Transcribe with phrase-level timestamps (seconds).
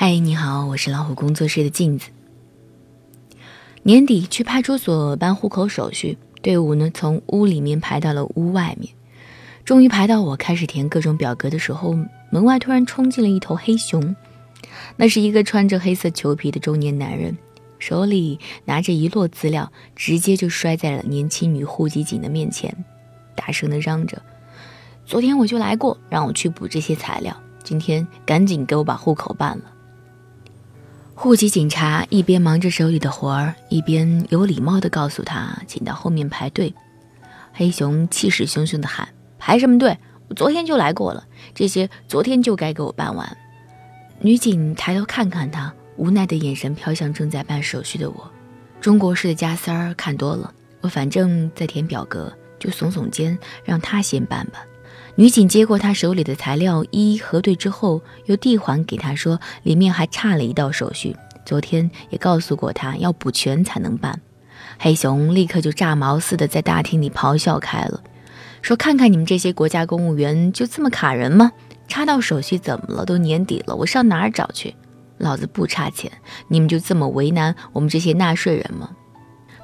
[0.00, 2.10] 嗨，你好，我是老虎工作室的镜子。
[3.82, 8.94] 年底去派出所办户口手续，队伍呢从屋里面排到了屋外面，
[9.64, 11.98] 终于排到我开始填各种表格的时候，
[12.30, 14.14] 门外突然冲进了一头黑熊。
[14.94, 17.36] 那是一个穿着黑色裘皮的中年男人，
[17.80, 22.72] 手里拿着一摞资料，直接就摔在了年轻女户籍警的面前，
[23.34, 24.22] 大声的嚷着
[25.04, 29.64] ：“昨天我就来过，让我去补这些材料，今天赶紧给我把户口办了。”
[31.20, 36.72] 户籍警察一边忙着手里的活儿，一边有礼貌地告诉他：“请到后面排队。”
[37.52, 39.98] 黑熊气势汹汹地喊：“排什么队？
[40.28, 43.36] 我昨天就来过了，这些昨天就该给我办完。”
[44.22, 48.30] 女警抬头看看他，无奈的眼神飘向正在办手续的我。
[48.80, 54.60] 中国式的加塞儿看多了，我反正在填表格，就耸耸肩，让他先办吧。
[55.20, 64.20] 女警接过他手里的材料，一一核对之后，又递还给他，说：“里面还差了一道手续，昨天也告诉过他，要补全才能办。”
[64.78, 68.00] 黑熊立刻就炸毛似的在大厅里咆哮开了，
[68.62, 71.50] 说：“看看你们这些国家公务员，就这么卡人吗？
[71.88, 73.04] 差道手续怎么了？
[73.04, 74.72] 都年底了，我上哪儿找去？
[75.16, 76.12] 老子不差钱，
[76.46, 78.90] 你们就这么为难我们这些纳税人吗？”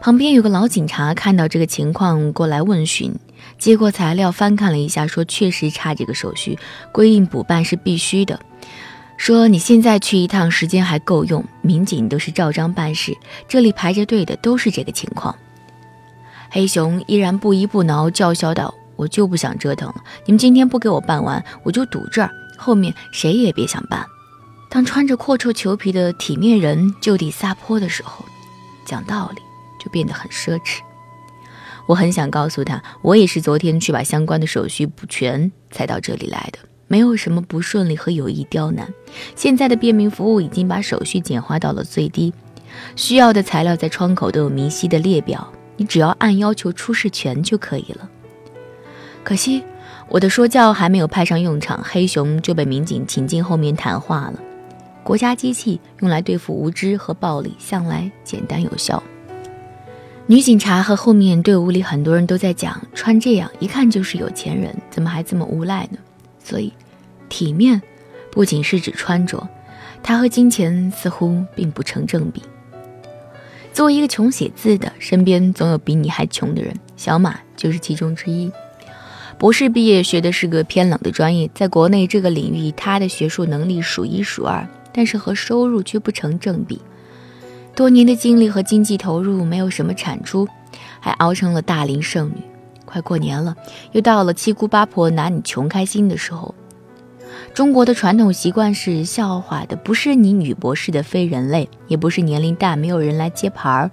[0.00, 3.14] 旁边有个老警察看到这个情况过来问询，
[3.58, 6.58] 接过材料翻看了一下，说确实差这个手续，
[6.92, 8.40] 规定补办是必须的。
[9.16, 15.34] 说你现在去一趟时间还够用，民警都是照章办事，这里排着队的都是这个情况。
[16.50, 24.04] 黑熊依然不依不挠，叫嚣道：“我就不想折腾了，你们今天不给我办完，我就堵这儿，后面谁也别想办。”
[24.68, 28.24] 当穿着阔绰裘皮的体面人就地撒泼的时候，
[28.84, 29.42] 讲道理。
[29.82, 30.78] 就变得很奢侈。
[31.86, 38.88] 我很想告诉他，我也是昨天去把相关的手续补全才到这里来的，没有什么不顺利和有意刁难。
[39.34, 42.32] 现在的便民服务已经把手续简化到了最低，
[42.96, 48.08] 需要的材料在窗口都有明晰的列表，你只要按要求出示全就可以了。
[49.24, 49.62] 可惜
[50.08, 54.34] 我的说教还没有派上用场，黑熊就被民警请进后面谈话了。
[55.02, 59.02] 国家机器用来对付无知和暴力，向来简单有效。
[60.32, 65.98] 女警察和后面队伍里很多人都在讲，穿这样一看就是有钱人，怎么还这么无赖呢？
[66.42, 66.72] 所以，
[67.28, 67.82] 体面
[68.30, 69.46] 不仅是指穿着，
[70.02, 72.42] 它和金钱似乎并不成正比。
[73.74, 78.50] 作为一个穷写字的，身边总有比你还穷的人，小马就是其中之一。
[79.36, 86.80] 博士毕业，学的是个偏冷的专业，在国内这个领域，他的学术能力数一数二，但是和收入却不成正比。
[87.74, 90.46] 多年的精力和经济投入没有什么产出，
[91.00, 92.42] 还熬成了大龄剩女。
[92.84, 93.56] 快过年了，
[93.92, 96.54] 又到了七姑八婆拿你穷开心的时候。
[97.54, 103.90] 中国的传统习惯是笑话的，不是你女博士的非人类，也不是年龄大没有人来接盘儿，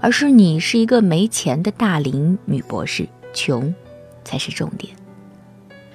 [0.00, 3.74] 而是你是一个没钱的大龄女博士，穷
[4.24, 4.94] 才是重点。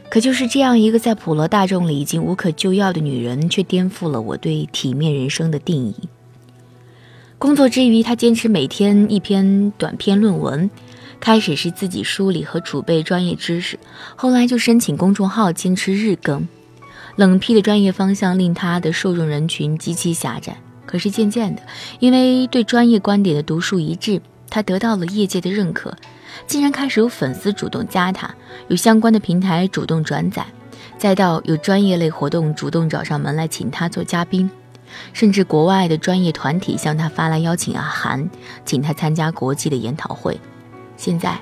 [0.10, 6.10] 可就是这样一个在普罗大众里已经无可救药的女人，却颠覆了我对体面人生的定义。
[7.40, 10.70] 工作之余，他坚持每天一篇短篇论文。
[11.20, 13.78] 开始是自己梳理和储备专业知识，
[14.16, 16.48] 后来就申请公众号，坚持日更。
[17.16, 20.58] 冷僻的专业方向令他的受众人群极其狭窄。
[20.88, 21.62] 可是渐渐的，
[22.00, 24.20] 因为对专业观点的独树一帜，
[24.50, 25.96] 他得到了业界的认可，
[26.48, 28.34] 竟然开始有粉丝主动加他，
[28.68, 30.46] 有相关的平台主动转载，
[30.98, 34.50] 再到有专业类活动主动找上门来请他做嘉宾。
[35.14, 38.30] 甚至国外的专业团体向他发来邀请函，
[38.66, 40.40] 请他参加国际的研讨会。
[40.96, 41.40] 现在，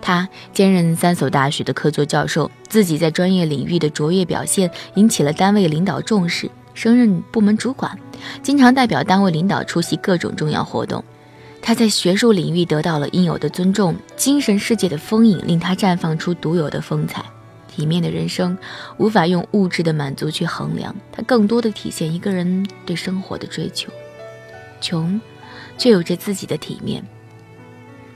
[0.00, 7.98] 他兼任三所大学的客座教授，自己在专业领域的卓越表现引起了单位领导重视，升任部门主管，
[8.42, 11.02] 经常代表单位领导出席各种重要活动。
[11.62, 17.24] 他在学术领域得到了应有的尊重，精神世界的丰盈令他绽放出独有的风采。
[17.76, 18.56] 体面的人生
[18.96, 23.92] 无法用物质的满足去衡量，它更多的体现一个人对生活的追求。
[24.80, 25.20] 穷，
[25.76, 27.04] 却有着自己的体面。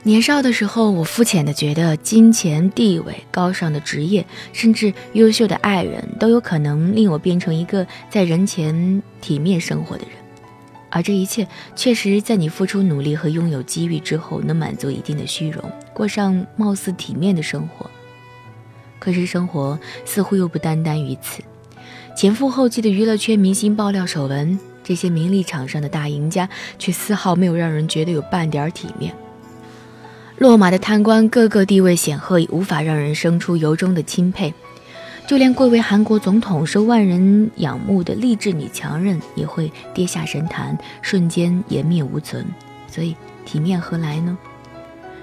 [0.01, 10.13] 年少的时候，我肤浅的觉得金钱、地位、高尚的职业，甚至优秀的爱人，都有可能令我变成一个在人前体面生活的人。
[10.89, 15.63] 而这一切，确实在你付出努力和拥有机遇之后，能满足一定的虚荣，
[15.93, 17.87] 过上貌似体面的生活。
[19.01, 21.41] 可是生活似乎又不单单于此，
[22.15, 29.11] 前赴后继的娱乐圈明星爆料丑闻，这些名利场上的大赢家却丝毫没有让人觉得有半点体面。
[30.37, 34.53] 落马的贪官个个地位显赫，无法让人生出由衷的钦佩。
[35.27, 42.45] 就连贵为韩国总统、受万人仰慕的励志女强人，也会跌下神坛，瞬间颜面无存。
[42.87, 43.15] 所以，
[43.45, 44.37] 体面何来呢？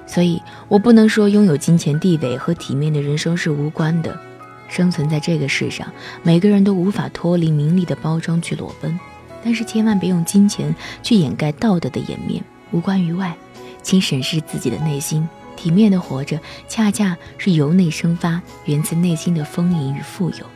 [0.09, 4.19] 所以我不能说拥有金钱、地位和体面的人生是无关的。
[4.67, 5.91] 生存在这个世上，
[6.23, 8.99] 每个人都无法脱离名利的包装去裸奔，
[9.45, 12.43] 但是千万别用金钱去掩盖道德的颜面。
[12.71, 13.37] 无关于外，
[13.83, 15.29] 请审视自己的内心。
[15.57, 16.39] 体面的活着，
[16.69, 20.47] 恰恰是由内生发，源自内心的丰盈与富有。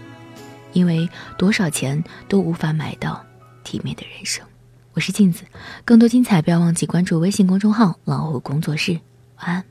[0.73, 3.23] 因为多少钱都无法买到
[3.65, 4.45] 体面的人生。
[4.95, 5.45] 我是镜子，
[5.85, 9.01] 更多精彩不要忘记关注微信公众号“老虎工作室”。
[9.43, 9.65] 晚安。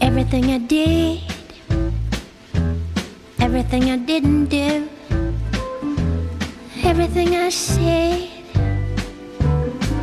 [0.00, 1.20] Everything I did,
[3.56, 4.86] everything I didn't do,
[6.84, 8.28] everything I said,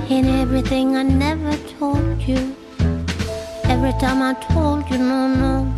[0.10, 2.56] and everything I never told you.
[3.66, 5.76] Every time I told you no, no.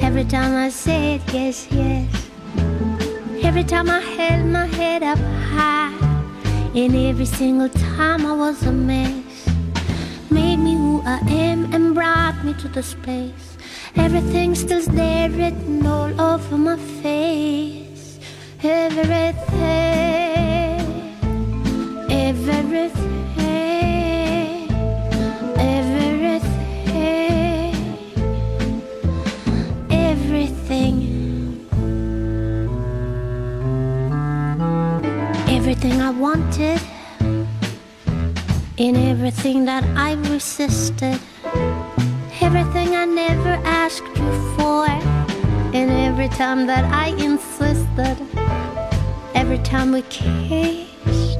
[0.00, 2.08] Every time I said yes, yes.
[3.42, 5.18] Every time I held my head up
[5.52, 5.92] high,
[6.74, 9.50] and every single time I was a mess
[10.30, 13.47] made me who I am and brought me to this place.
[13.96, 18.18] Everything still's there written all over my face.
[18.62, 19.38] Everything,
[22.10, 22.92] everything,
[25.58, 26.48] everything,
[29.90, 30.96] everything.
[35.48, 36.80] Everything I wanted.
[38.76, 41.18] In everything that I resisted,
[42.48, 44.86] everything I never asked you for,
[45.78, 48.16] and every time that I insisted,
[49.34, 51.36] every time we kissed,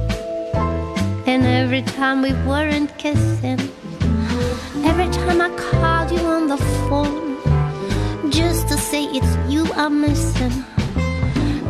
[1.25, 3.59] and every time we weren't kissing,
[4.89, 10.63] every time I called you on the phone just to say it's you I'm missing,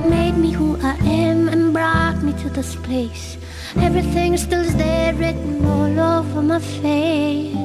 [0.09, 3.37] made me who I am and brought me to this place.
[3.77, 7.58] Everything still is there written all over my face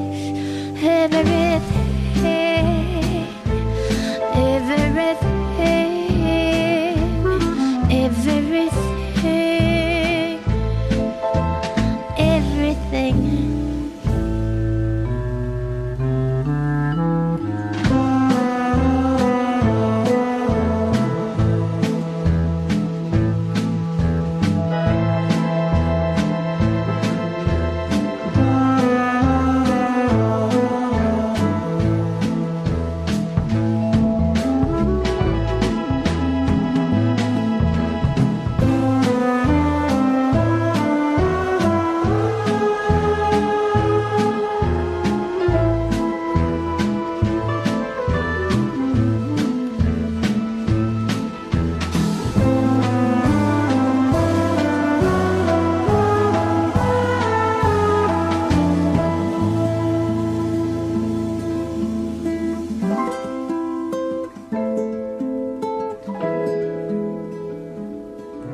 [0.85, 1.84] have a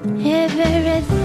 [0.04, 1.21] Everything